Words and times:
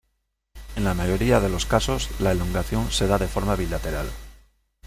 En 0.75 0.83
la 0.83 0.95
mayoría 0.95 1.39
de 1.39 1.47
los 1.47 1.67
casos 1.67 2.09
la 2.19 2.31
elongación 2.31 2.91
se 2.91 3.05
da 3.05 3.19
de 3.19 3.27
forma 3.27 3.55
bilateral. 3.55 4.07